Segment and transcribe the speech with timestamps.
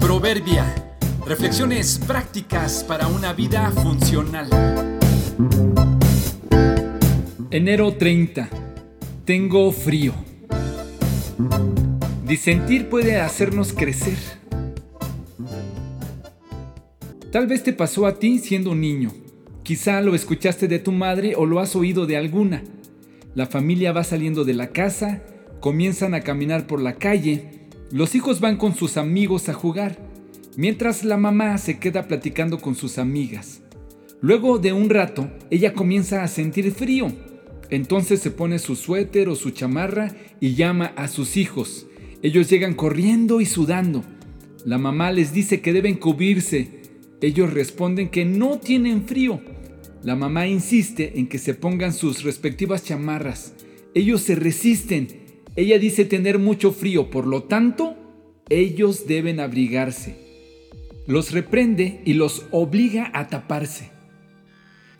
[0.00, 0.66] Proverbia.
[1.26, 4.48] Reflexiones prácticas para una vida funcional.
[7.50, 8.48] Enero 30.
[9.24, 10.12] Tengo frío.
[12.26, 14.18] Disentir puede hacernos crecer.
[17.30, 19.12] Tal vez te pasó a ti siendo un niño.
[19.62, 22.64] Quizá lo escuchaste de tu madre o lo has oído de alguna.
[23.36, 25.22] La familia va saliendo de la casa,
[25.60, 29.98] comienzan a caminar por la calle, los hijos van con sus amigos a jugar,
[30.56, 33.62] mientras la mamá se queda platicando con sus amigas.
[34.20, 37.10] Luego de un rato, ella comienza a sentir frío.
[37.70, 41.86] Entonces se pone su suéter o su chamarra y llama a sus hijos.
[42.22, 44.04] Ellos llegan corriendo y sudando.
[44.66, 46.82] La mamá les dice que deben cubrirse.
[47.22, 49.40] Ellos responden que no tienen frío.
[50.02, 53.54] La mamá insiste en que se pongan sus respectivas chamarras.
[53.94, 55.08] Ellos se resisten.
[55.60, 57.94] Ella dice tener mucho frío, por lo tanto,
[58.48, 60.16] ellos deben abrigarse.
[61.06, 63.90] Los reprende y los obliga a taparse.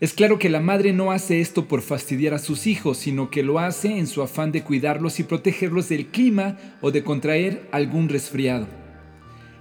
[0.01, 3.43] Es claro que la madre no hace esto por fastidiar a sus hijos, sino que
[3.43, 8.11] lo hace en su afán de cuidarlos y protegerlos del clima o de contraer algún
[8.11, 8.69] resfriado.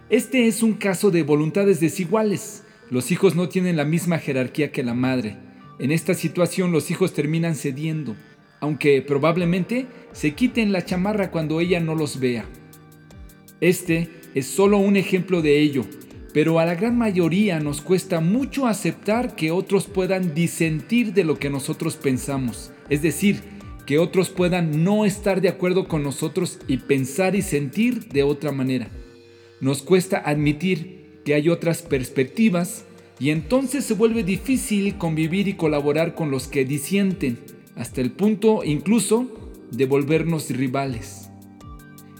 [0.09, 2.65] Este es un caso de voluntades desiguales.
[2.89, 5.37] Los hijos no tienen la misma jerarquía que la madre.
[5.79, 8.17] En esta situación los hijos terminan cediendo,
[8.59, 12.45] aunque probablemente se quiten la chamarra cuando ella no los vea.
[13.61, 15.85] Este es solo un ejemplo de ello,
[16.33, 21.39] pero a la gran mayoría nos cuesta mucho aceptar que otros puedan disentir de lo
[21.39, 23.41] que nosotros pensamos, es decir,
[23.85, 28.51] que otros puedan no estar de acuerdo con nosotros y pensar y sentir de otra
[28.51, 28.87] manera.
[29.61, 32.85] Nos cuesta admitir que hay otras perspectivas
[33.19, 37.39] y entonces se vuelve difícil convivir y colaborar con los que disienten,
[37.79, 39.27] hasta el punto incluso
[39.71, 41.29] de volvernos rivales.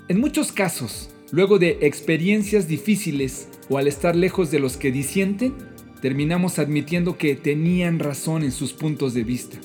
[0.07, 5.53] En muchos casos, luego de experiencias difíciles o al estar lejos de los que disienten,
[6.01, 9.57] terminamos admitiendo que tenían razón en sus puntos de vista.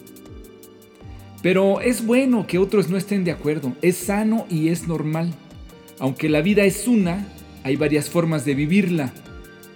[1.42, 5.32] Pero es bueno que otros no estén de acuerdo, es sano y es normal.
[6.00, 7.28] Aunque la vida es una,
[7.62, 9.14] hay varias formas de vivirla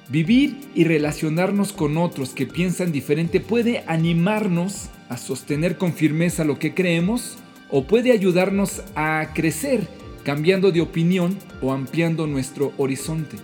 [0.09, 6.59] Vivir y relacionarnos con otros que piensan diferente puede animarnos a sostener con firmeza lo
[6.59, 7.37] que creemos
[7.71, 9.87] o puede ayudarnos a crecer
[10.25, 13.37] cambiando de opinión o ampliando nuestro horizonte.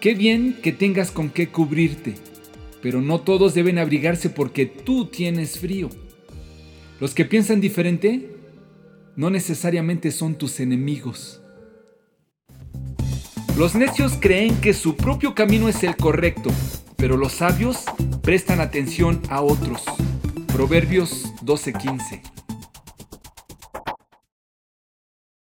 [0.00, 2.14] Qué bien que tengas con qué cubrirte,
[2.80, 5.90] pero no todos deben abrigarse porque tú tienes frío.
[7.00, 8.30] Los que piensan diferente
[9.14, 11.41] no necesariamente son tus enemigos.
[13.56, 16.50] Los necios creen que su propio camino es el correcto,
[16.96, 17.84] pero los sabios
[18.22, 19.82] prestan atención a otros.
[20.52, 22.31] Proverbios 12:15